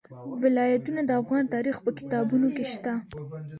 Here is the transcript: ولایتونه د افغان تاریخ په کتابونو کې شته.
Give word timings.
ولایتونه 0.41 1.01
د 1.05 1.11
افغان 1.21 1.43
تاریخ 1.53 1.75
په 1.85 1.91
کتابونو 1.97 2.47
کې 2.55 2.63
شته. 2.73 2.93